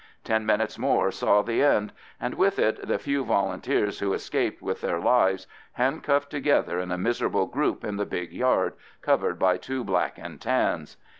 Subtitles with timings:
[0.23, 4.81] Ten minutes more saw the end, and with it the few Volunteers who escaped with
[4.81, 9.83] their lives, handcuffed together in a miserable group in the big yard, covered by two
[9.83, 10.97] Black and Tans.